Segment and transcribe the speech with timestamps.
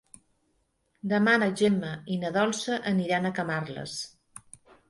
[1.11, 4.01] Demà na Gemma i na Dolça aniran a Camarles.